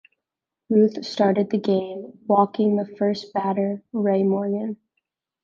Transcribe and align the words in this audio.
Ruth 0.71 1.05
started 1.05 1.51
the 1.51 1.59
game, 1.59 2.13
walking 2.25 2.75
the 2.75 2.87
first 2.87 3.33
batter, 3.33 3.83
Ray 3.93 4.23
Morgan. 4.23 4.77